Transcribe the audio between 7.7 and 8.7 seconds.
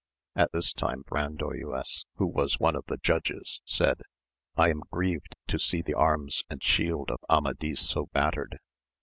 so battered